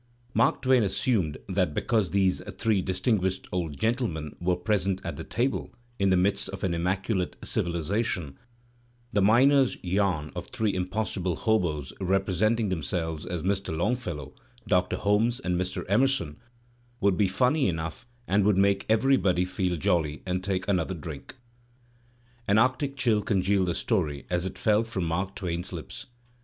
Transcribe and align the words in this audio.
Mark 0.33 0.63
Twain 0.63 0.81
assumed 0.81 1.37
that 1.47 1.75
because 1.75 2.09
thes^ 2.09 2.57
three 2.57 2.81
distinguished 2.81 3.47
old 3.51 3.77
gentlemen 3.79 4.35
were 4.39 4.55
present 4.55 4.99
at 5.03 5.15
the 5.15 5.23
table, 5.23 5.75
in 5.99 6.09
the 6.09 6.17
midst 6.17 6.49
of 6.49 6.63
an 6.63 6.73
immaculate 6.73 7.35
civilization, 7.43 8.35
the 9.13 9.21
miner's 9.21 9.77
yam 9.83 10.31
of 10.35 10.47
three 10.47 10.73
impossible 10.73 11.35
hoboes 11.35 11.93
representing 12.01 12.69
themselves 12.69 13.27
as 13.27 13.43
Mr. 13.43 13.77
Longfellow, 13.77 14.33
Doctor 14.67 14.95
Holmes, 14.95 15.39
and 15.39 15.55
Mr. 15.55 15.85
Emerson, 15.87 16.37
would 16.99 17.15
be 17.15 17.27
funny 17.27 17.67
enough 17.67 18.07
and 18.27 18.43
would 18.43 18.57
make 18.57 18.87
everybody 18.89 19.45
feel 19.45 19.77
jolly 19.77 20.23
and 20.25 20.43
take 20.43 20.67
another 20.67 20.95
drink. 20.95 21.35
An 22.47 22.57
arctic 22.57 22.97
chill 22.97 23.21
congealed 23.21 23.67
the 23.67 23.75
story 23.75 24.25
as 24.31 24.45
it 24.45 24.57
fell 24.57 24.81
from 24.83 25.03
Mark 25.05 25.35
Twain*s 25.35 25.71
lips. 25.71 26.07